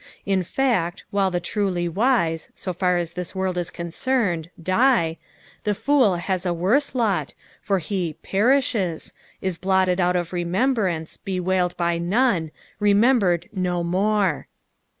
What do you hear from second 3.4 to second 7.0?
is concerned, die, the foot lias a worse